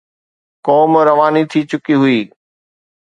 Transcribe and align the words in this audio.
قوم 0.67 0.91
رواني 1.09 1.43
ٿي 1.51 1.61
چڪي 1.69 1.95
هئي. 2.01 2.19